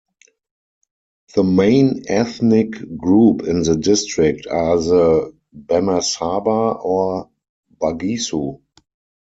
[1.35, 7.29] The main ethnic group in the district are the Bamasaba or
[7.79, 8.59] Bagisu.